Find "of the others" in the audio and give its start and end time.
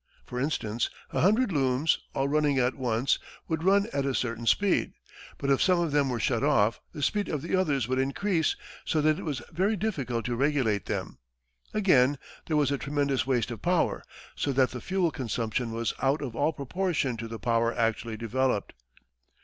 7.29-7.87